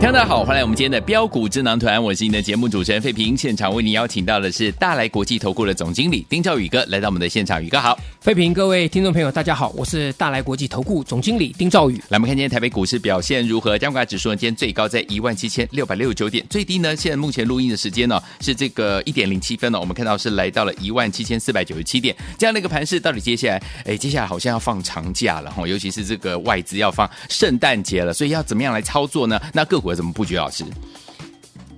[0.00, 3.36] 听众大家好，欢迎来我们今天的标股智囊团，我是你的节目主持人费平。
[3.36, 7.98] 现场为您邀请到的是大来国际投顾的总经理丁兆宇哥来到我们的现场，宇哥好。
[8.20, 11.96] 费平，各位听众朋友，大家好，我是大来国际投顾总经理丁兆宇。
[12.10, 13.76] 来，我们看今天台北股市表现如何？
[13.76, 29.40] 加权指数呢，今天最高在一万七千六百六十九点，最低呢，现在目前录音的时间呢是这个一点零七分呢，我们看到是来到了一万七千四百九十七点，这样的一个盘势，到底接下来，哎，接下来好像要放长假了哈，尤其是这个外资要放圣诞节了，所以要怎么样来操作呢？
[29.52, 30.36] 那个股要怎么布局？
[30.36, 30.64] 老师？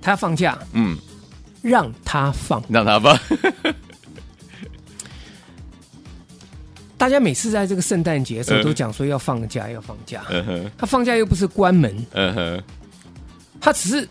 [0.01, 0.97] 他要放假，嗯，
[1.61, 3.15] 让他放，让他放。
[6.97, 10.23] 大家每次在这个圣诞节的时候都讲说要放假，要放假。
[10.77, 11.95] 他放假又不是关门，
[13.59, 14.07] 他只是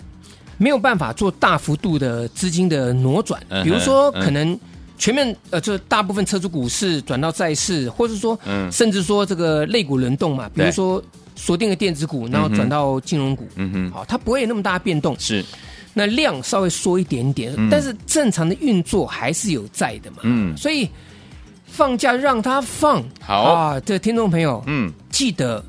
[0.59, 3.41] 没有办法做大幅度的资金的挪转。
[3.65, 4.59] 比如说，可能
[4.97, 8.39] 全面呃，就大部分撤出股市转到债市，或者说，
[8.71, 11.03] 甚至说这个类股轮动嘛，比如说。
[11.37, 15.45] 锁定了电子股，然后转到金融股，嗯哼，好，它不会有那么大的变动，是，
[15.95, 20.89] 那量稍微缩一点点，嗯、但是正常的运作还是有在的嘛，嗯，所以
[21.65, 23.43] 放假让它放，好。
[23.43, 25.65] 啊，这听众朋友，嗯，记得，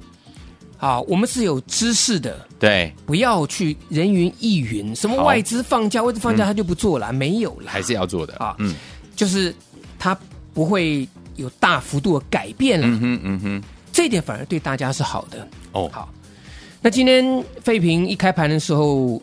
[0.77, 8.35] 啊，我们是有知识的，对，不要去人云亦云，什么外资放假，外资放假他就不做了，嗯、没有了，还是要做的。
[8.35, 8.75] 啊，嗯，
[9.15, 9.53] 就是
[9.97, 10.17] 它
[10.53, 13.63] 不会有大幅度的改变了，嗯哼，嗯哼。
[13.91, 15.47] 这一点反而对大家是好的。
[15.71, 15.89] 哦。
[15.91, 16.09] 好，
[16.81, 19.21] 那今天费平一开盘的时候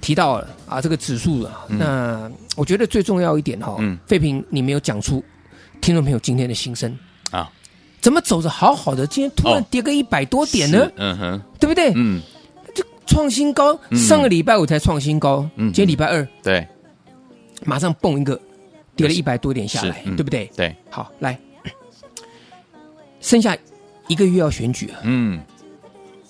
[0.00, 5.22] 提到了啊，这个指数啊，嗯、那我觉得最重要一点哈、哦，嗯，费平你没有讲出
[5.80, 6.96] 听众朋友今天的心声。
[7.30, 7.50] 啊，
[8.00, 10.90] 怎么走着好好的，今天突然跌个一百多点呢？
[10.96, 11.92] 嗯哼，对不对？
[11.94, 12.20] 嗯，
[12.74, 16.66] 就创新高，上个礼拜五才创新高，嗯，今天礼拜二，对，
[17.64, 18.38] 马上蹦一个
[18.96, 20.50] 跌了一百多点下来，对不对？
[20.56, 21.38] 对，好，来。
[23.22, 23.56] 剩下
[24.08, 25.40] 一个月要选举了，嗯，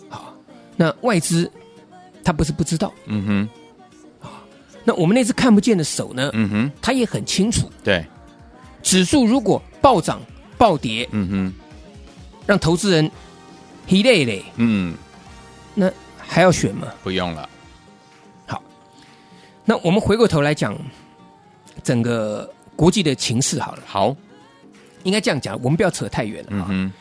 [0.08, 0.32] 好，
[0.76, 1.50] 那外资
[2.22, 4.44] 他不是不知道，嗯哼，啊，
[4.84, 8.06] 那我们那只看不见的手呢，嗯哼，他也很清楚，对，
[8.82, 10.20] 指数如果暴涨
[10.56, 11.52] 暴跌，嗯哼，
[12.46, 13.10] 让投资人
[13.86, 14.94] 疲累累，嗯，
[15.74, 16.88] 那还要选吗？
[17.02, 17.48] 不用了。
[18.46, 18.62] 好，
[19.64, 20.78] 那我们回过头来讲
[21.82, 24.14] 整个国际的情势好了，好。
[25.04, 26.92] 应该这样讲，我们不要扯太远了啊。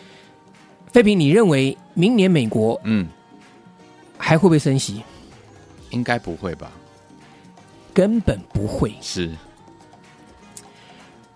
[0.91, 3.07] 费平，你认为明年美国嗯
[4.17, 5.01] 还会不会升息？
[5.89, 6.71] 应该不会吧？
[7.93, 8.93] 根本不会。
[9.01, 9.29] 是。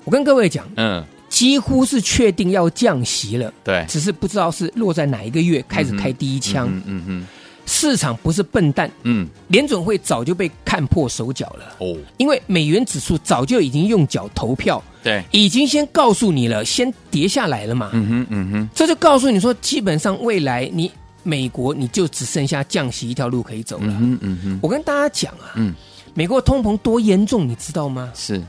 [0.04, 3.54] 我跟各位讲，嗯，几乎是确定要降息了。
[3.64, 6.70] 对，只是不知道是落在哪一个月开始开第一枪。
[6.86, 7.28] 嗯嗯。
[7.66, 11.76] 市场不是笨蛋，嗯，联准会早就被看破手脚了。
[11.80, 14.84] 哦，因为美元指数早就已经用脚投票。
[15.06, 17.92] 对，已经先告诉你了，先跌下来了嘛。
[17.94, 23.86] 嗯哼，嗯哼，这就告诉你说，基本上未来你美国你就只剩下降息一条路可以走了。
[23.86, 25.76] 嗯哼，嗯哼，我跟大家讲啊，嗯，
[26.16, 28.12] 美国通膨多严重，你知道吗？
[28.16, 28.42] 是，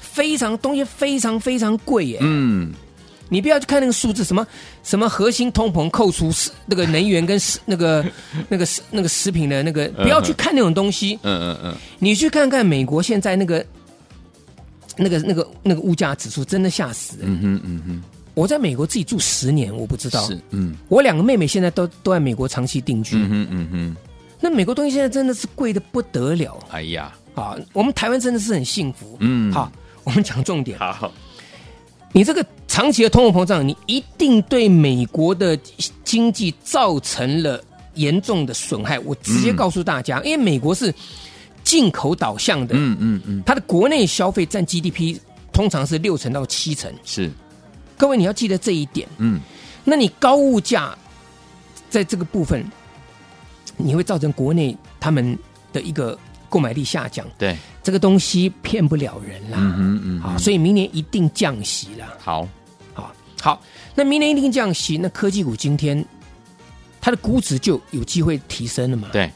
[0.00, 2.18] 非常东西非常非常贵耶。
[2.22, 2.72] 嗯，
[3.28, 4.44] 你不要去看那个数字，什么
[4.82, 8.04] 什么核心通膨扣除食那个能源跟食 那个
[8.48, 11.16] 那个食那个食品的那个，不要去看那种东西。
[11.22, 13.64] 嗯嗯嗯，你去看看美国现在那个。
[14.96, 17.26] 那个、那个、那个物价指数真的吓死人。
[17.28, 18.02] 嗯哼，嗯哼。
[18.34, 20.26] 我在美国自己住十年，我不知道。
[20.26, 20.76] 是，嗯。
[20.88, 23.16] 我两个妹妹现在都都在美国长期定居。
[23.16, 23.96] 嗯哼，嗯哼。
[24.40, 26.58] 那美国东西现在真的是贵的不得了。
[26.70, 29.16] 哎呀，啊，我们台湾真的是很幸福。
[29.20, 29.52] 嗯。
[29.52, 29.70] 好，
[30.04, 30.78] 我们讲重点。
[30.78, 31.12] 好。
[32.12, 35.56] 你这个长期的通货膨胀，你一定对美国的
[36.04, 37.62] 经济造成了
[37.94, 38.98] 严重的损害。
[38.98, 40.94] 我直接告诉大家，因为美国是。
[41.64, 45.18] 进口导向的，嗯嗯嗯，它的国内消费占 GDP
[45.50, 47.30] 通常是六成到七成，是。
[47.96, 49.40] 各位你要记得这一点，嗯，
[49.82, 50.96] 那你高物价
[51.88, 52.64] 在这个部分，
[53.76, 55.38] 你会造成国内他们
[55.72, 56.18] 的一个
[56.48, 62.46] 购买力下降，对，这个东西骗不了人啦，嗯嗯嗯，好，所以明年一定降息了，好，
[62.92, 63.62] 好，好，
[63.94, 66.04] 那明年一定降息，那科技股今天
[67.00, 69.30] 它的估值就有机会提升了嘛，对。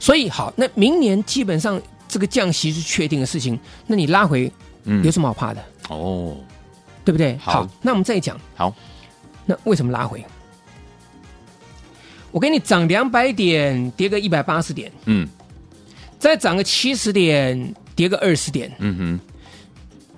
[0.00, 3.56] 所以好，那明年基本上这个降息是确定的事情，
[3.86, 4.50] 那你拉回，
[4.84, 5.62] 嗯，有什么好怕的？
[5.90, 6.34] 哦，
[7.04, 7.36] 对不对？
[7.36, 8.40] 好，好，那我们再讲。
[8.56, 8.74] 好，
[9.44, 10.24] 那为什么拉回？
[12.32, 15.28] 我给你涨两百点，跌个一百八十点，嗯，
[16.18, 19.20] 再涨个七十点，跌个二十点，嗯哼，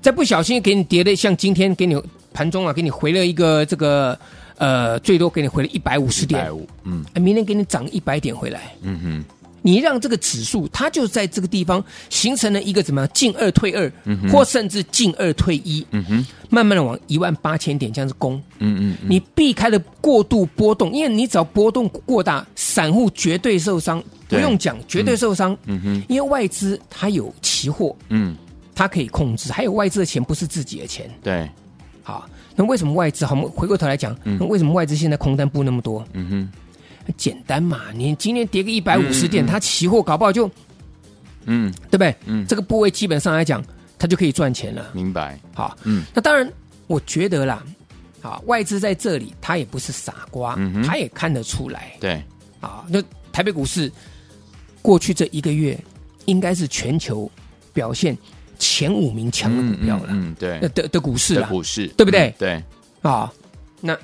[0.01, 2.01] 再不小心给你跌的像今天给你
[2.33, 4.17] 盘中啊，给你回了一个这个
[4.59, 6.49] 呃，最多给你回了一百五十点，
[6.85, 9.25] 嗯，明天给你涨一百点回来，嗯哼。
[9.63, 28.37] 你让这个指数，它就在这个地方形成了一个怎么样进二退二，嗯、或甚至进二退一，嗯哼，慢慢的往一万八千点这样子攻，嗯嗯，你避开了过度波动，因为你只要波动过大，散户绝对受伤，不用讲，绝对受伤，嗯哼，因为外资它有期货，嗯，
[28.75, 31.49] 它可以控制，还有外资的钱不是自己的钱，对，
[32.03, 33.35] 好，那为什么外资好？
[33.37, 36.05] 我们回过头来讲，那为什么外资现在空单不那么多？
[36.15, 36.53] 嗯哼。
[37.05, 40.51] 很简单嘛，你今天跌个一百五十点，它期货搞不好就，
[41.47, 42.15] 嗯，对不对？
[42.27, 43.65] 嗯，这个部位基本上来讲，
[43.99, 44.91] 它就可以赚钱了。
[44.93, 45.39] 明白？
[45.55, 46.51] 好，嗯，那当然，
[46.87, 47.65] 我觉得啦，
[48.21, 51.93] 啊，外资在这里，他也不是傻瓜，嗯，他也看得出来。
[52.01, 52.23] 对，
[52.61, 53.03] 啊，那
[53.33, 53.91] 台北股市
[54.81, 55.79] 过去这一个月，
[56.27, 57.31] 应该是全球
[57.73, 58.17] 表现
[58.59, 60.07] 前五名强的股票了。
[60.11, 62.33] 嗯，对，的的股市了，股市对不对？
[62.39, 62.63] 对，
[63.01, 63.33] 啊，
[63.81, 63.99] 那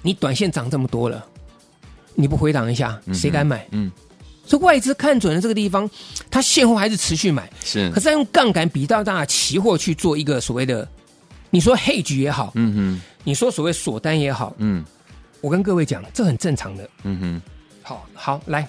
[0.00, 1.26] 你短线涨这么多了。
[2.20, 3.66] 你不回档一下，谁敢买？
[3.70, 3.90] 嗯，
[4.44, 5.88] 所以外资看准了这个地方，
[6.30, 7.50] 它现货还是持续买。
[7.64, 10.86] 是，可是他用杠杆比较大的期货去做一个所谓的，
[11.48, 14.84] 你说 hedge 也好，嗯哼，你说所谓锁单也好，嗯，
[15.40, 16.88] 我跟各位讲，这很正常的。
[17.04, 17.42] 嗯哼，
[17.82, 18.68] 好，好，来，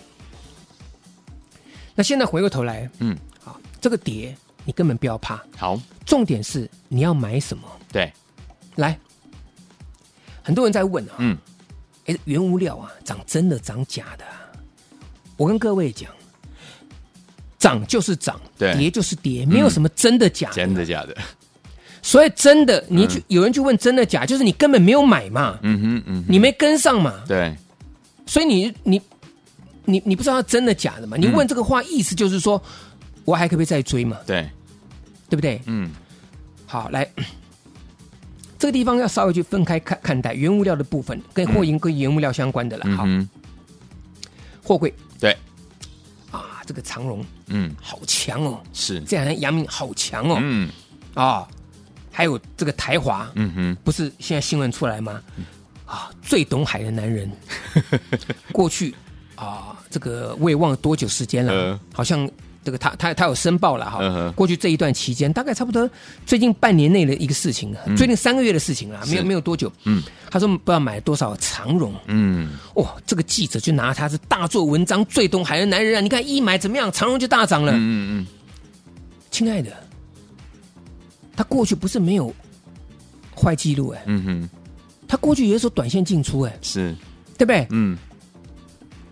[1.93, 5.41] 那现在回过头来，嗯，好，这个跌你根本不要怕。
[5.57, 7.67] 好，重点是你要买什么？
[7.91, 8.11] 对，
[8.75, 8.97] 来，
[10.41, 11.37] 很多人在问啊，嗯。
[12.07, 14.51] 哎，原物料啊，涨真的涨假的啊？
[15.37, 16.09] 我跟各位讲，
[17.57, 21.15] 涨就是涨，对，跌就是跌，没有什么真的假的，真的假的。
[22.01, 27.55] 所以真的，你去有人去问真的假，就是你根本没有买嘛，嗯哼嗯，你没跟上嘛，对。
[28.25, 29.01] 所以你你
[29.85, 31.17] 你你不知道它真的假的嘛？
[31.17, 32.61] 你问这个话，意思就是说
[33.25, 34.17] 我还可不可以再追嘛？
[34.25, 34.49] 对，
[35.29, 35.61] 对不对？
[35.65, 35.91] 嗯，
[36.65, 37.07] 好，来。
[38.61, 42.95] 这个地方要稍微去分开看看待原物料的部分，跟货银跟原物料相关的了。
[42.95, 43.07] 好，
[44.63, 44.93] 货柜。
[45.19, 45.35] 对。
[46.29, 47.75] 啊，这个长荣嗯。
[47.81, 49.01] 好强哦，是。
[49.01, 50.69] 这样，阳明好强哦，嗯。
[51.15, 51.47] 啊，
[52.11, 55.19] 还有这个台华嗯哼，不是现在新闻出来吗？
[55.87, 57.31] 啊，最懂海的男人，
[58.53, 58.93] 过去
[59.33, 62.29] 啊，这个我也忘了多久时间了，好像。
[62.63, 65.89] 这个他他他有申报了哈，嗯、过去这一段期间，大概差不多
[66.27, 69.71] 最近半年内的一个事情，嗯、最近三个月的事情了，没有没有多久。
[69.85, 71.91] 嗯，他说不知道买了多少长荣。
[72.05, 76.01] 嗯，哇、哦，这个记者就拿他是大做文章，最懂海的男人啊！
[76.01, 77.71] 你看一买怎么样，长荣就大涨了。
[77.71, 78.27] 嗯嗯嗯，
[79.31, 79.71] 亲爱的，
[81.35, 82.31] 他过去不是没有
[83.35, 84.49] 坏记录哎，嗯哼，
[85.07, 86.95] 他过去也是说短线进出哎，是，
[87.39, 87.65] 对不对？
[87.71, 87.97] 嗯，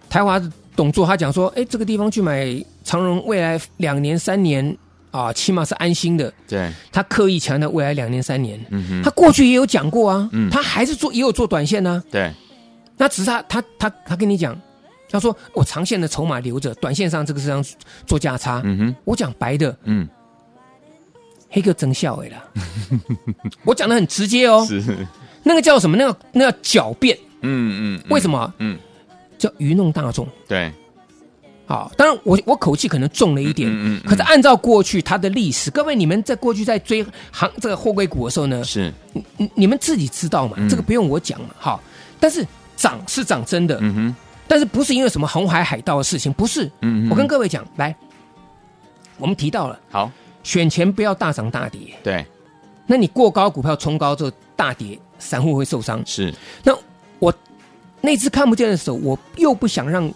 [0.08, 0.40] 台华
[0.76, 2.64] 董座他讲说，哎，这个地方去买。
[2.90, 4.76] 长荣未来两年三年
[5.12, 6.34] 啊，起码是安心的。
[6.48, 8.60] 对，他刻意强调未来两年三年。
[8.72, 12.10] 嗯哼，他过去也有讲过啊，嗯，他还是做也有做短线呢、啊。
[12.12, 12.34] 对，
[12.98, 14.60] 那只是他他他他跟你讲，
[15.08, 17.64] 他说我长线的筹码留着，短线上这个是让
[18.08, 18.60] 做价差。
[18.66, 20.10] 嗯哼，我讲白的，嗯，
[21.52, 22.44] 黑客真笑哎了，
[23.66, 24.84] 我讲的很直接哦， 是
[25.44, 25.96] 那个叫什么？
[25.96, 27.16] 那个那叫狡辩。
[27.42, 28.52] 嗯嗯，为什么？
[28.58, 28.80] 嗯，
[29.38, 30.28] 叫愚弄大众。
[30.48, 30.74] 对。
[31.70, 38.92] 好，当然我我口气可能重了一点，嗯嗯嗯、可是按照过去它的历史，各位你们在过去在追行这个货柜股的时候呢，是，
[39.38, 41.80] 你你们自己知道嘛，嗯、这个不用我讲嘛，好，
[42.20, 42.44] 但是
[42.76, 44.16] 涨是涨真的，嗯哼，
[44.48, 47.96] 但是不是因为什么红海海盗的事情，不是，嗯哼，我跟各位讲，来，
[49.20, 50.12] 我们提到了，好，
[50.42, 52.26] 选前不要大涨大跌，对，
[52.88, 56.34] 那你过高股票冲高之后大跌，散户会受伤，是，
[56.64, 56.76] 那
[57.20, 57.32] 我
[58.02, 60.12] 那只看不见的时候，我又不想让。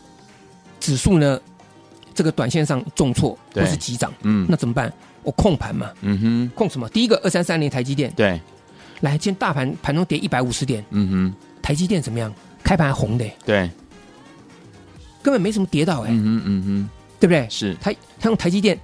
[0.83, 1.39] 指数呢，
[2.13, 4.91] 这个短线上重挫或是急涨，嗯，那怎么办？
[5.23, 6.89] 我控盘嘛，嗯哼，控什么？
[6.89, 8.37] 第一个二三三零台积电，对，
[8.99, 12.33] 来，今天大盘盘中跌一百五十点，嗯哼，台积电怎么样？
[12.61, 13.69] 开盘还红的，对，
[15.21, 17.47] 根本没什么跌到，哎，嗯哼嗯哼，对不对？
[17.49, 18.77] 是，他他用台积电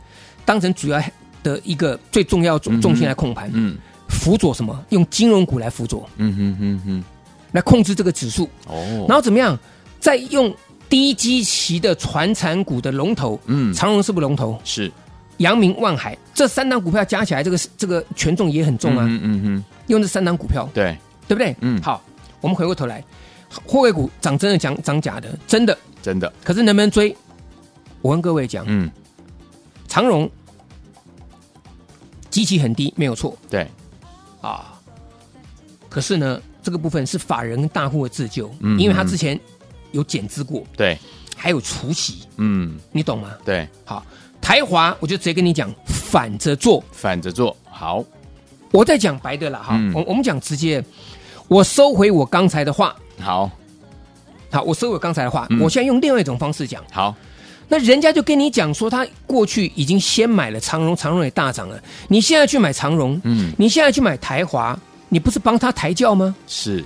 [0.46, 1.04] 当成主要
[1.44, 3.78] 的一个最重要重重心来控盘，嗯，
[4.08, 4.82] 辅佐什么？
[4.92, 7.04] 用金融股来辅佐，嗯哼嗯哼，
[7.52, 9.60] 来控制这个指数，哦，然后怎么样？
[10.00, 10.56] 再用。
[10.90, 14.60] 低基期的传产股的龙头，嗯，长荣是不是龙头？
[14.64, 14.92] 是，
[15.38, 19.06] 阳明、万海这三档股票加起来，这个这个权重也很重啊。
[19.08, 21.56] 嗯嗯嗯，用这三档股票，对对不对？
[21.62, 22.04] 嗯，好，
[22.42, 23.04] 我们回过头来，
[23.66, 26.34] 货柜股涨真的涨涨假的，真的真的。
[26.44, 27.16] 可是能不能追？
[28.02, 28.90] 我跟各位讲，嗯，
[29.88, 30.30] 长荣
[32.30, 33.68] 基期很低，没有错，对，
[34.42, 34.74] 啊，
[35.90, 39.40] 可是呢，这个部分是法人大户的自救，嗯，因为他之前
[39.92, 40.98] 有减资过，对，
[41.36, 43.32] 还有除息，嗯，你懂吗？
[43.44, 44.06] 对，好，
[44.42, 48.04] 台华我就直接跟你讲，反着做，反着做，好，
[48.72, 50.84] 我再讲白的了哈，我我们讲直接，
[51.48, 53.50] 我收回我刚才的话，好，
[54.52, 57.16] 好，我收回我刚才的话，我现在用另外一种方式讲，好。
[57.72, 61.80] 那人家就跟你讲说，他过去已经先买了长荣，长荣也大涨了。
[62.08, 64.76] 你现在去买长荣，嗯，你现在去买台华，
[65.08, 66.36] 你不是帮他抬轿吗？
[66.48, 66.84] 是，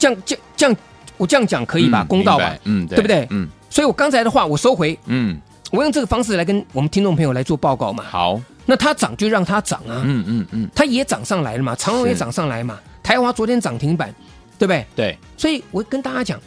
[0.00, 0.76] 这样这样这样，
[1.20, 2.02] 我这样讲可以吧？
[2.02, 2.56] 嗯、公道吧？
[2.64, 3.26] 嗯，对，对不对？
[3.30, 5.38] 嗯，所以我刚才的话我收回，嗯，
[5.70, 8.02] 我用这个方式来跟我们听众朋友来做报告嘛。
[8.02, 14.14] 好，那它涨就让它涨啊，嗯嗯嗯，它也涨上来了嘛，长荣也涨上来嘛，台华昨天涨停板，
[14.58, 14.86] 对不对？
[14.96, 16.40] 对，所以我跟大家讲，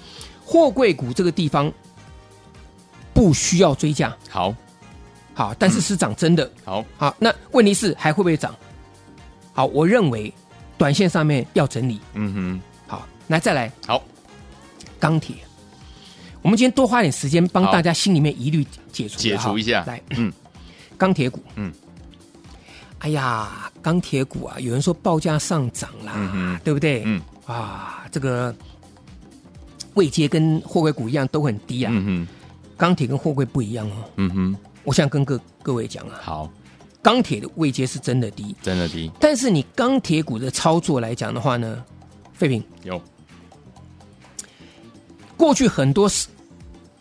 [0.44, 1.72] 货柜股这个地方。
[3.16, 4.56] 不需要追价，好，
[5.36, 8.56] 好，但是是涨真的，好，好，那问题是还会不会涨？
[9.54, 10.34] 好，我认为
[10.80, 14.04] 短线上面要整理，嗯哼，好，来再来，好，
[15.04, 15.36] 钢铁，
[16.42, 20.32] 我们今天多花点时间帮大家心里面疑虑解除解除一下，来，嗯，
[20.98, 21.74] 钢铁股，嗯，
[23.00, 27.04] 哎呀，钢铁股啊，有人说报价上涨啦，对不对？
[27.06, 28.56] 嗯，啊，这个
[29.96, 32.28] 位阶跟货柜股一样都很低啊，嗯哼。
[32.78, 33.96] 钢铁跟货柜不一样哦。
[34.16, 34.56] 嗯哼，
[34.86, 36.50] 我想跟各各位讲啊，好，
[37.02, 39.12] 钢铁的位阶是真的低，真的低。
[39.20, 41.84] 但是你钢铁股的操作来讲的话呢，
[42.34, 43.02] 废品有
[45.44, 46.30] 过去很多是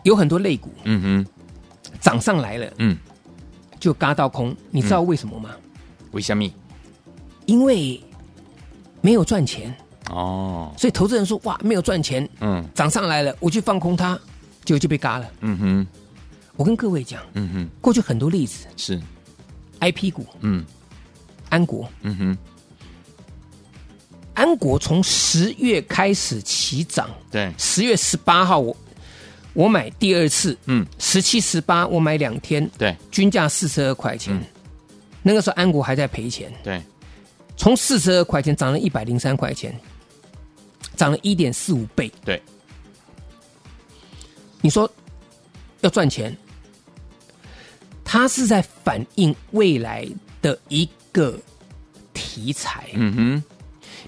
[0.02, 1.26] 有很多类股，嗯哼，
[2.00, 2.98] 涨上来了，嗯，
[3.78, 4.52] 就嘎到空。
[4.72, 5.50] 你知道为什么吗？
[6.10, 6.42] 为什么？
[7.46, 8.02] 因为
[9.00, 9.72] 没有赚钱
[10.10, 14.18] 哦，所以投资人说哇，没有赚钱，嗯，涨上来了，我去放空它。
[14.64, 15.30] 就就被嘎了。
[15.40, 15.86] 嗯哼，
[16.56, 19.00] 我跟各位讲，嗯哼，过去很多例子是
[19.80, 20.64] ，IP 股，嗯，
[21.48, 22.38] 安国，嗯哼，
[24.34, 28.76] 安国从十月开始起涨，对，十月十八号我
[29.52, 34.38] 我买第二次，嗯，十七十八我买两天，对，均价四十二块钱，
[35.22, 36.82] 那个时候安国还在赔钱，对，
[37.56, 39.78] 从四十二块钱涨了一百零三块钱，
[40.96, 42.40] 涨了一点四五倍，对。
[44.64, 44.88] 你说
[45.80, 46.34] 要赚钱，
[48.04, 50.06] 它是在反映未来
[50.40, 51.36] 的一个
[52.14, 52.88] 题材。
[52.92, 53.44] 嗯哼，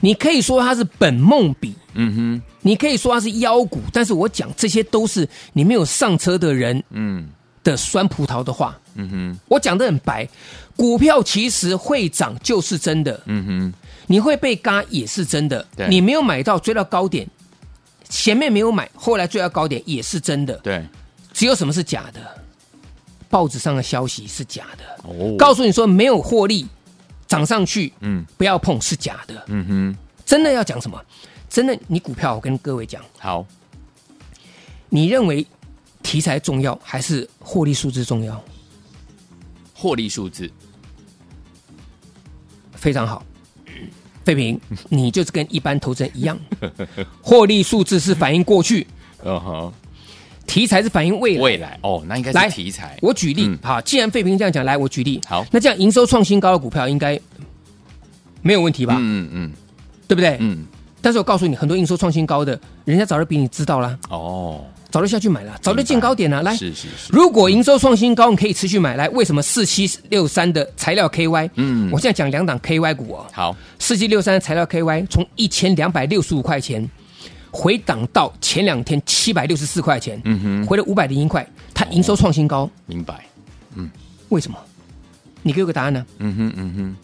[0.04, 1.74] 你可以说它是本梦比。
[1.94, 7.26] 嗯哼，你可以说它是妖股，但是我讲这些都是你没有上车的人，嗯，
[7.62, 8.78] 的酸葡萄的话。
[8.96, 10.28] 嗯哼，我讲的很白，
[10.76, 13.18] 股票其实会涨就是真的。
[13.24, 13.74] 嗯哼，
[14.06, 15.66] 你会被嘎也是真的。
[15.74, 17.26] 对，你没有买到追到高点。
[18.10, 20.54] 前面没有买，后来追到高点也是真的。
[20.58, 20.84] 对，
[21.32, 22.20] 只有什么是假的？
[23.30, 24.84] 报纸上的消息是假的。
[25.08, 26.66] 哦，告诉你说没有获利，
[27.26, 29.44] 涨上去，嗯，不要碰是假的。
[29.48, 31.02] 嗯哼，真的要讲什么？
[31.48, 33.46] 真的，你股票我跟各位讲，好，
[34.88, 35.46] 你认为
[36.02, 38.42] 题材重要还是获利数字重要？
[39.72, 40.50] 获利数字
[42.74, 43.24] 非常好。
[44.24, 46.38] 废平，你就是跟一般投资人一样，
[47.20, 48.86] 获利数字是反映过去，
[49.22, 49.72] 嗯哼，
[50.46, 51.42] 题材是反映未来。
[51.42, 52.96] 未来哦，那应该是题材。
[53.02, 57.18] 我举例，好，既然废平这样讲，来，我举例，好，那这样营收创新高的股票应该
[58.42, 58.96] 没有问题吧？
[58.98, 59.52] 嗯嗯，
[60.06, 60.36] 对不对？
[60.40, 60.66] 嗯。
[61.00, 63.98] 但是我告诉你，很多营收创新高的，人家早就比你知道了。
[64.08, 64.64] 哦。
[64.90, 66.40] 早就下去买了，早就见高点了。
[66.40, 67.10] 来，是是是。
[67.10, 68.94] 如果营收创新高，你可以持续买。
[68.94, 71.50] 来，为什么四七六三的材料 KY？
[71.56, 73.26] 嗯，我现在讲两档 KY 股哦。
[73.32, 76.88] 好，四七六三的材料 KY 从一千两百六十五块钱
[77.56, 82.68] 回档到前两天七百六十四块钱，嗯哼，回了五百零一块，它营收创新高。
[82.84, 83.24] 明白。
[83.76, 83.88] 嗯，
[84.30, 84.58] 为什么？
[85.40, 86.04] 你给我个答案呢？
[86.18, 86.96] 嗯哼嗯哼，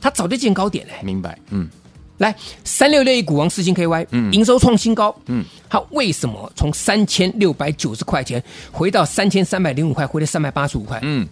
[0.00, 0.92] 它早就见高点了。
[1.04, 1.38] 明白。
[1.50, 1.70] 嗯。
[2.18, 10.98] 来，三六六一股王四星 KY，嗯，营收创新高，嗯，它为什么从三千六百九十块钱回到三千三百零五块，回了三百八十五块？
[11.02, 11.28] 嗯，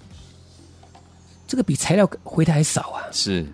[1.49, 3.03] 这个比材料回的还少啊。
[3.11, 3.45] 是，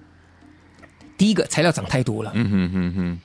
[1.16, 2.32] 第一个材料涨太多了。
[2.34, 3.20] 嗯哼哼哼，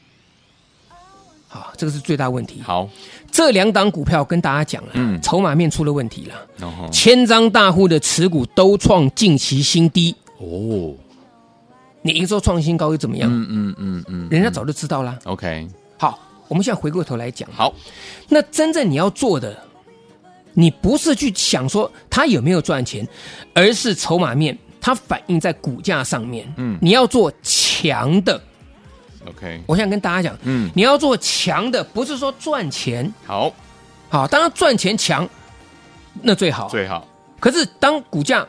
[1.56, 2.62] 好，这个是最大问题。
[2.62, 2.90] 好，
[3.32, 6.36] 这两档股票跟大家讲了，嗯，筹码面出了问题了。
[6.68, 10.14] 哦，千张大户的持股都创近期新低。
[10.38, 10.94] 哦。
[12.02, 13.28] 你营收创新高又怎么样？
[13.32, 15.18] 嗯嗯嗯嗯，人家早就知道了。
[15.24, 17.50] OK，好，我们现在回过头来讲。
[17.52, 17.74] 好，
[18.30, 19.58] 那真正你要做的，
[20.54, 23.08] 你不是去想说它有没有赚钱，
[23.56, 26.46] 而是筹码面，它反映在股价上面。
[26.58, 28.40] 嗯，你要做强的。
[29.28, 33.12] OK，我想跟大家讲，嗯，你要做强的，不是说赚钱。
[33.26, 33.52] 好，
[34.10, 35.28] 好，当然赚钱强，
[36.22, 37.08] 那最好最好。
[37.40, 38.46] 可是当股价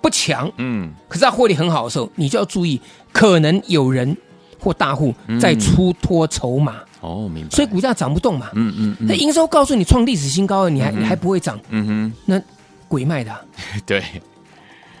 [0.00, 2.80] 不强，嗯，可是它获利很好的时候，你就要注意，
[3.12, 4.16] 可能有人
[4.58, 6.76] 或大户在出脱筹码。
[7.00, 7.50] 哦，明白。
[7.50, 8.50] 所以股价涨不动嘛。
[8.54, 8.96] 嗯嗯。
[9.00, 11.58] 那营收告诉你创历史新高了，你还你还不会涨？
[11.68, 12.12] 嗯哼。
[12.24, 12.40] 那
[12.88, 13.30] 鬼卖的。
[13.84, 14.02] 对。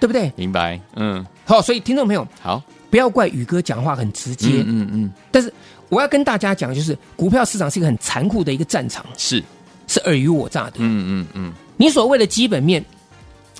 [0.00, 0.30] 对不对？
[0.36, 0.78] 明白。
[0.96, 1.24] 嗯。
[1.46, 2.62] 好，所以听众朋友，好，
[2.94, 4.62] 不要怪宇哥讲话很直接。
[4.64, 5.12] 嗯嗯。
[5.32, 5.52] 但是
[5.88, 9.04] 我要跟大家讲，就是股票市场是一个很残酷的一个战场。
[9.18, 9.42] 是。
[9.88, 10.76] 是尔虞我诈的。
[10.76, 11.52] 嗯嗯嗯。
[11.76, 12.84] 你所谓的基本面。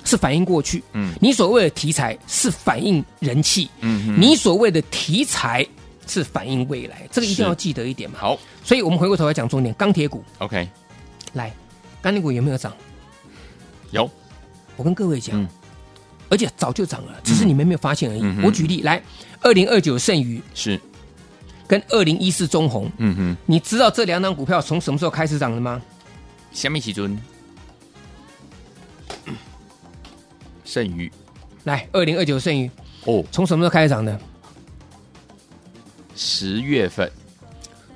[0.07, 5.65] 是反映过去，嗯，你所谓的题材是反映人气，嗯，你所谓的题材
[6.05, 8.19] 是反映未来，这个一定要记得一点嘛。
[8.19, 10.69] 好，所以我们回过头来讲重点，钢铁股，OK，
[11.33, 11.51] 来，
[12.03, 12.71] 钢铁股有没有涨？
[13.89, 14.07] 有，
[14.77, 15.47] 我跟各位讲，嗯、
[16.29, 18.19] 而且早就涨了，只是你们没有发现而已。
[18.21, 19.01] 嗯、我举例来，
[19.41, 20.79] 二零二九剩余是
[21.67, 25.81] 跟二零一四中红，嗯哼，你知道这两档股票从什么时候开始涨的吗？
[26.51, 27.17] 虾米时阵？
[30.63, 31.11] 盛宇，
[31.63, 32.69] 来，二零二九剩余
[33.05, 34.19] 哦，从什么时候开始涨的？
[36.15, 37.11] 十月份，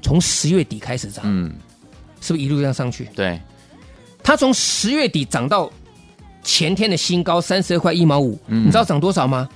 [0.02, 1.54] 从十月底开始涨，嗯，
[2.22, 3.06] 是不是一路这样上去？
[3.16, 3.40] 对，
[4.22, 5.72] 它从十月底涨到
[6.44, 9.50] 前天的新高三十二块一毛五，嗯，你知道涨多少吗？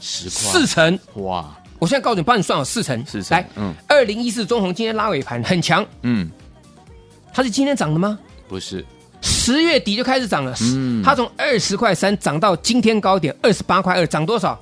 [0.00, 1.56] 十块，四成，哇！
[1.78, 6.30] 我现在告诉你，帮你算好四成，四成，来，嗯，二零一四中红今天拉尾盘很强，嗯，
[7.32, 8.18] 它是今天涨的吗？
[8.48, 8.84] 不是。
[9.22, 14.58] 十月底就开始涨了，嗯，它从二十块三涨到今天高点二十八块二，涨多少？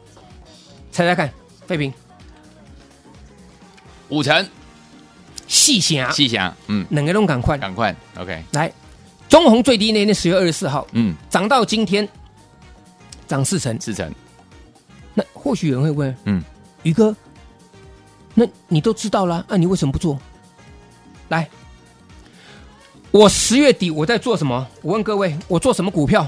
[0.90, 1.32] 猜猜看，
[1.66, 1.92] 废品
[4.08, 4.48] 五成，
[5.46, 8.72] 细想，细想，嗯，两个都赶快，赶快，OK，来，
[9.28, 12.08] 中红最低那天十月二十四号，嗯，涨到今天
[13.26, 14.12] 涨四成，四成，
[15.18, 16.40] 那或许有人会问，嗯，
[16.84, 17.14] 宇哥，
[18.34, 20.16] 那你都知道了，那、啊、你为什么不做？
[21.28, 21.48] 来。
[23.10, 24.64] 我十月底我在做什么？
[24.80, 26.24] 我问各位，我做什么股票？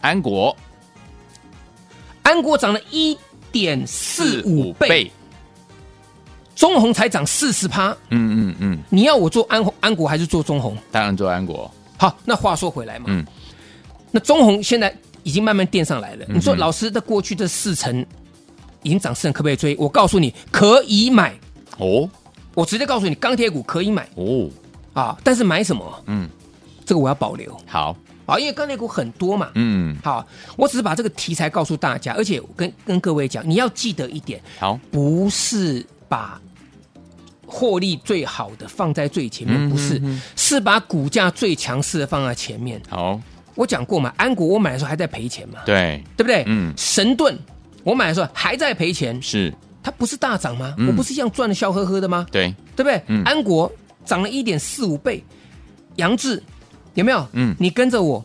[0.00, 0.56] 安国，
[2.22, 3.18] 安国涨了一
[3.50, 5.10] 点四五倍，
[6.54, 7.88] 中红才涨四十趴。
[8.10, 10.78] 嗯嗯嗯，你要我做安安国还是做中红？
[10.92, 11.68] 当然做安国。
[11.96, 13.26] 好，那话说回来嘛，嗯，
[14.12, 14.96] 那中红现在
[15.28, 16.24] 已经慢慢垫上来了。
[16.30, 18.00] 你说老师的过去这四成
[18.82, 19.76] 已经涨四成，可不可以追？
[19.78, 21.38] 我告诉你，可以买。
[21.76, 22.08] 哦，
[22.54, 24.08] 我直接告诉你，钢铁股可以买。
[24.14, 24.48] 哦。
[24.94, 25.16] 啊！
[25.22, 26.02] 但是买什么？
[26.06, 26.26] 嗯，
[26.86, 27.54] 这个我要保留。
[27.66, 29.50] 好啊，因为钢铁股很多嘛。
[29.54, 36.40] 嗯，好，我只是把这个题材告诉大家，而且跟跟各位讲，你要记得一点，好，不是把
[37.46, 40.02] 获利最好的放在最前面，不是，
[40.34, 42.80] 是把股价最强势的放在前面。
[42.88, 43.20] 好，
[43.58, 46.44] 我讲过嘛，安国我买的时候还在赔钱嘛，对，对不对？
[46.46, 47.36] 嗯，神盾
[47.82, 50.76] 我买的时候还在赔钱，是，它不是大涨吗？
[50.78, 52.24] 嗯、我不是一样赚的笑呵呵的吗？
[52.30, 53.02] 对，对不对？
[53.08, 53.70] 嗯、安国。
[54.04, 55.22] 涨了一点四五倍，
[55.96, 56.42] 杨志
[56.94, 57.28] 有没有？
[57.34, 58.24] 嗯，你跟着我，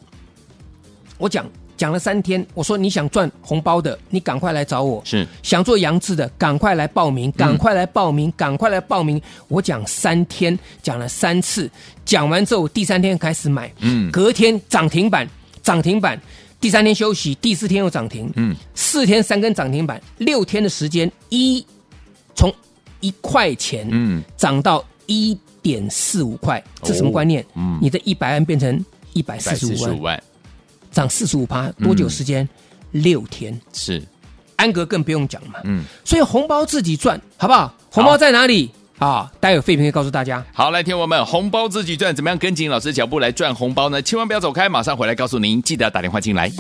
[1.18, 1.46] 我讲
[1.84, 5.28] 讲了三天，我说你想赚红包的，你赶快来找我；是。
[5.42, 9.22] 想做杨志的，赶快来报名，赶快来报名，赶快来报名。
[9.50, 11.70] 我讲三天，讲了三次，
[12.06, 15.28] 讲完之后第三天开始买，嗯，隔天涨停板，
[15.62, 16.18] 涨停板，
[16.62, 21.66] 第三天休息，第四天又涨停，嗯，四天三根涨停板，六天的时间一
[22.34, 22.50] 从
[23.02, 25.38] 一块钱，嗯，涨到一。
[25.62, 27.42] 点四五块，这什么观念？
[27.42, 30.22] 哦、嗯，你的一百万变成一百四十五万，
[30.94, 32.48] 涨四十五趴，多久时间？
[32.94, 33.60] 嗯、六天。
[33.74, 34.02] 是，
[34.56, 35.60] 安格更不用讲嘛。
[35.64, 37.76] 嗯，所以红包自己赚，好不好？
[37.90, 39.30] 红包在哪里啊？
[39.40, 40.46] 待会废品会告诉大家。
[40.54, 44.02] 好，来听我们红包自己赚，怎么样跟紧老师的脚步来赚红包呢？
[44.02, 45.62] 千万不要走开，马上回来告诉您。
[45.62, 46.52] 记得打电话进来。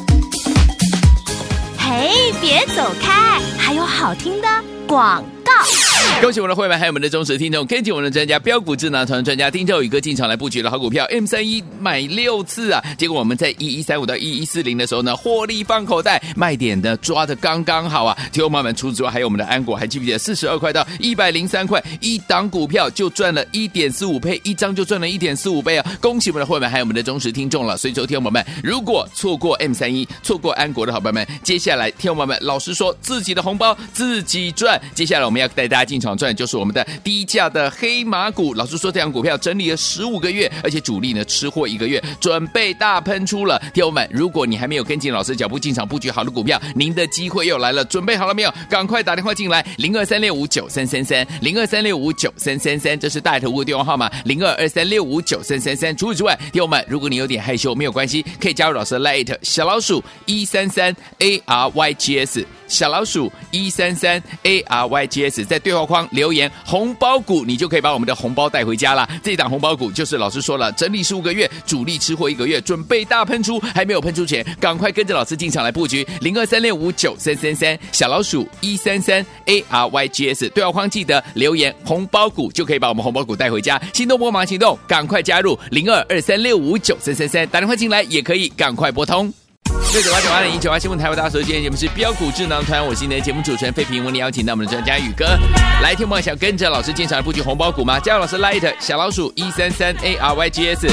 [1.77, 4.47] 嘿，别走开，还有好听的
[4.87, 5.42] 广告。
[6.21, 12.81] 恭喜我们的会员，还有我们的忠实听众，跟紧我们的专家标股智囊团专家丁兆宇哥进场来布局的好股票 M 三一买六次啊！
[12.97, 18.17] 结果我们在一一三五到一一四零的时候呢，获利放口袋，卖点呢抓的刚刚好啊！
[18.31, 25.91] 听我们们除此之外，还有我们的安国，还记不记得四十二块到一百零三块，一档股票就赚了一点四五倍，一张就赚了一点四五倍啊！
[25.99, 27.75] 恭喜我们的会员，还有我们的忠实听众了。
[27.75, 34.81] 所以，说听友们如果错过 M 三一，错过安国的好朋友们，接下来听友们老实说，自己的红包自己赚。
[34.95, 38.53] 接下来我们要带大家进场赚，就是我们的低价的黑马股。
[38.53, 43.57] 老师说，这档股票整理了十五个月，而且主力呢吃货一个月，准备大喷出了。
[43.73, 48.53] 听友们，如果你还没有跟进老师脚步进场布局好的股票，您的机会又来了，准备好了没有？
[48.69, 55.95] 赶快打电话进来，零二三六五九三三三，零二三六五九三三三，这是大头屋的电话号码，零二二三六五九三三三。
[55.95, 65.92] 除此之外，听友们，如果你有点害羞，没有关系，可以加入老师的 Light 小老鼠一三三 A R Y G S 小老鼠一三三 A R Y G S，在对话框。
[65.93, 69.07] 框留言“红包股”，你就可以把我们的红包带回家了。
[69.21, 83.79] 这档红包股就是老师说了，整理十五个月，主力吃货一个月，准备大喷出，还没有喷出前，赶快跟着老师进场来布局零二三六五九三三三小老鼠一三三 A R Y G S 对话框记得留言“红包股”，就可以把我们红包股带回家。
[83.93, 89.31] 心动不忙行动，赶快加入零二二三六五九三三三，打电话进来也可以，赶快拨通。
[89.93, 95.25] 六九八九八零一九八新闻台为大家所今天节目是标股智囊团，我是你的节目主持人费平，为你邀请到我们的专家宇哥
[95.81, 96.07] 来听。
[96.07, 97.99] 我们想跟着老师进场布局红包股吗？
[97.99, 100.87] 加入老师 Light 小老鼠一三三 A R Y G S，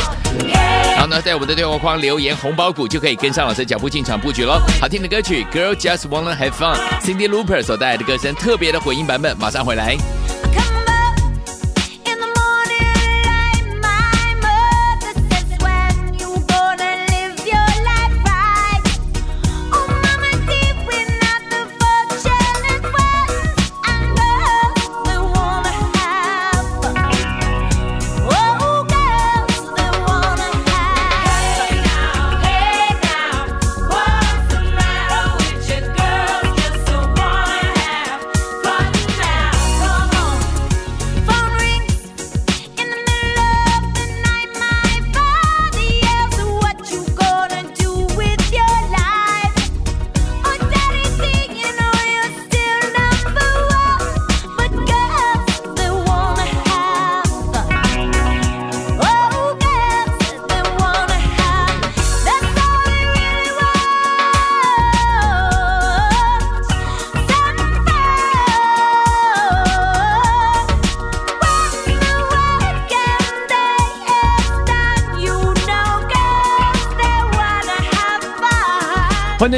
[0.93, 4.61] 然后呢，在我们的对话框留言红包股就可以跟上老师脚步进场布局喽。
[4.81, 9.97] 好听的歌曲 Girl Just Wanna Have Fun，Cindy Looper 所带来的歌声特别的混音版本，马上回来。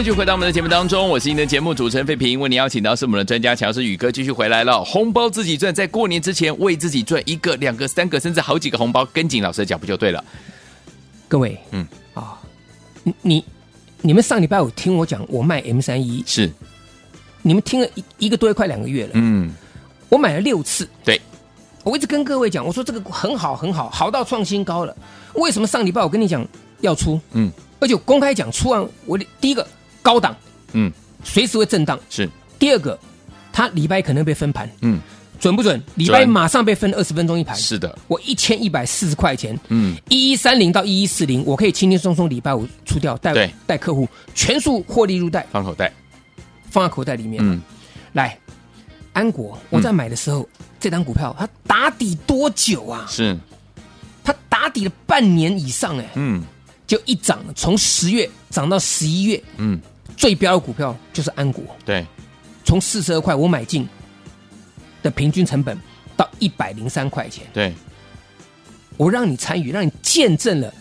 [0.02, 4.82] 继续回到我们的节目当中，我是您的节目主持人费平，为您邀请到是我们的专家强势宇哥继续回来了。
[4.82, 10.24] 红包自己赚，在过年之前为自己赚一个、两个、三个，甚至好几个红包，跟紧老师的脚步就对了。
[11.28, 12.36] 各位，嗯啊，
[13.04, 13.44] 你你
[14.00, 16.50] 你们上礼拜五听我讲，我卖 M 三一是，
[17.42, 19.52] 你们听了一一个多月，快两个月了，嗯，
[20.08, 21.20] 我买了六次，对，
[21.84, 24.96] 我一直跟各位讲，我说这个很好很好，好到创新高了。
[25.34, 26.44] 为什么上礼拜我跟你讲
[26.80, 27.20] 要出？
[27.34, 27.52] 嗯。
[27.78, 29.66] 而且公开讲出完，我第一个
[30.02, 30.36] 高档，
[30.72, 30.92] 嗯，
[31.24, 31.98] 随时会震荡。
[32.10, 32.28] 是。
[32.58, 32.98] 第二个，
[33.52, 35.00] 它礼拜可能被分盘，嗯，
[35.40, 35.82] 准不准？
[35.94, 37.56] 礼拜马上被分二十分钟一盘。
[37.56, 45.92] 是的，我一千一百四十块钱，嗯，一一三零到一一四零，我可以轻轻松松礼拜五出掉，带带客户全数获利入袋，放口袋，
[46.70, 47.42] 放在口袋里面。
[47.44, 47.60] 嗯，
[48.12, 48.38] 来
[49.12, 53.06] 安国，我在买的时候，嗯、这档股票它打底多久啊？
[53.08, 53.36] 是，
[54.22, 56.44] 它打底了半年以上，哎，嗯。
[56.84, 59.80] 就一涨，从十月涨到十一月，嗯，
[60.22, 62.06] 最标的股票就是安国，对，
[62.64, 63.88] 从四十二块我买进
[65.02, 65.76] 的平均成本
[66.16, 67.74] 到一百零三块钱，对，
[68.96, 70.72] 我让你参与，让你见证了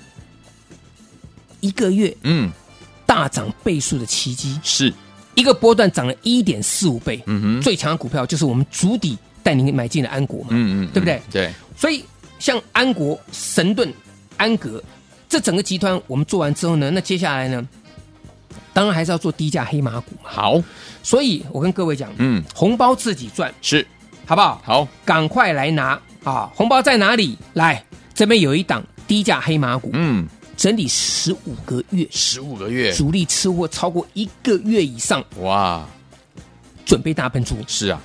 [1.59, 2.51] 一个月，嗯，
[3.07, 4.93] 大涨倍数的奇迹，是。
[5.33, 11.19] 一个波段涨了一点四五倍，嗯哼，最强的股票就是我们主底带您买进的安国嘛，嗯嗯，对不对？
[11.31, 12.05] 对，所以
[12.37, 13.91] 像安国、神盾、
[14.37, 14.83] 安格。
[15.27, 17.67] 这整个集团我们做完之后呢，那接下来呢，
[18.73, 20.29] 当然还是要做低价黑马股嘛。
[20.29, 20.61] 好，
[21.03, 23.53] 所以我跟各位讲，嗯，红包自己赚。
[23.61, 23.85] 是，
[24.25, 24.61] 好不好？
[24.63, 25.99] 好，赶快来拿。
[26.23, 26.51] 啊！
[26.53, 27.35] 红包在哪里？
[27.53, 35.83] 来，这边有一档低价黑马股，嗯，整理十五个月，十五个月，主力吃货超过一个月以上，哇，
[36.85, 37.99] 准备大喷出，是啊。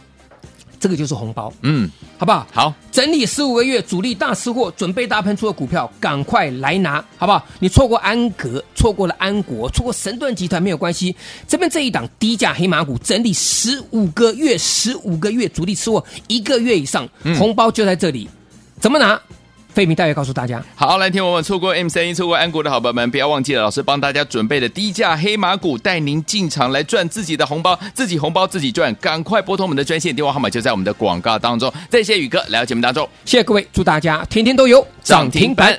[0.86, 2.46] 这个就是红包，嗯，好不好？
[2.52, 7.44] 好，整理十五个月，主力大吃货，准备大喷出的股票，赶快来拿，好不好？
[7.58, 11.16] 你错过安格，错过了安国，错过神盾集团没有关系。
[11.48, 18.28] 这边这一档低价黑马股，整理十五个月，十五个月，主力吃货一个月以上，嗯、红包就在这里，
[18.78, 19.20] 怎么拿？
[19.76, 31.70] 费明大约告诉大家，好，来听我们错过 M 三一、错过安国的好朋友们，不要忘记了，老师帮大家准备的低价黑马股，带您进场来赚自己的红包，自己红包自己赚，赶快拨通我们的专线电话号码，就在我们的广告当中。
[31.90, 35.78] 再谢谢宇哥来到节目当中，谢谢各位，祝大家天天都有涨停板。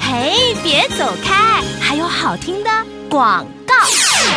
[0.00, 2.70] 嘿，别走开，还有好听的
[3.10, 3.74] 广告。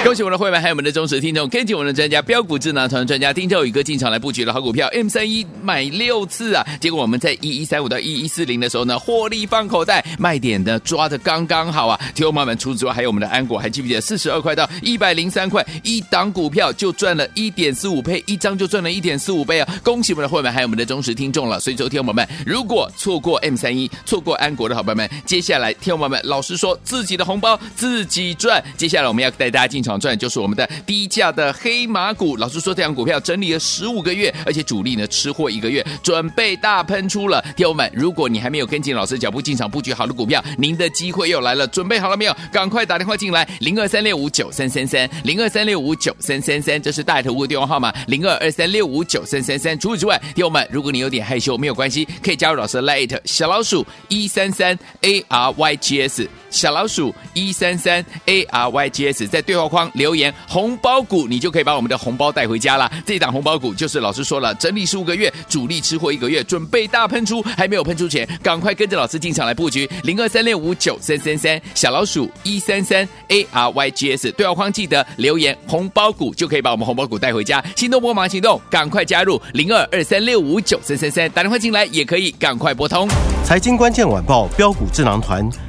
[0.04, 6.66] 恭喜我们的会员，还有我们的忠实听众，跟紧我们的专家标股智囊团专家丁兆宇哥进场来布局的好股票 M 三一买六次啊！
[6.80, 12.00] 结果我们在一一三五到一一四零的时候呢，获利放口袋，卖点呢抓的刚刚好啊！
[12.16, 19.80] 听我们除此之外，还有我们的安国，还记不记得四十二块到一百零三块，一档股票就赚了一点四五倍，一张就赚了一点四五倍啊！
[19.84, 21.60] 恭喜我们的会员，还有我们的忠实听众了。
[21.60, 29.84] 所以，昨天我们如果错过 M 三一，错过安国的好朋友们，接下来听我们老实说自己的红包自己赚，接下来我们要带大家进。
[29.84, 32.38] 场场赚，就是我们的低价的黑马股。
[32.38, 37.44] 老师说，这档股票整理了十五个月，而且主力呢吃货一个月，准备大喷出了。
[37.58, 42.36] 听友们，如果你还没有跟进老师脚步进场布局好的股票，您的机会又来了，准备好了没有？
[42.52, 49.78] 赶快打电话进来，零二三六五九三三三，零二三六五九三三三，这是大头屋的电话号码，零二二三六五九三三三。
[49.80, 56.28] 除此之外，听友们，如果你有点害羞，没有关系，可以加入老师的 Light 小老鼠一三三 A R Y G S。
[56.52, 62.92] 小老鼠一三三 A R Y G S，在对话框留言红包股，你就可以把我们的红包带回家了。
[63.06, 69.90] 这档红包股就是老师说了，整理十五个月，主力吃货一个月，准备大喷出，还没有喷出前，赶快跟着老师进场来布局。
[70.04, 77.64] 零二三六五九三三三，小老鼠一三三 A R Y G S，对话框记得留言红包股，就可以把我们红包股带回家。
[77.76, 83.08] 心动不忙行动，赶快加入零二二三六五九三三三，打电话进来也可以，赶快拨通。
[83.44, 85.69] 财经关键晚报标股智囊团。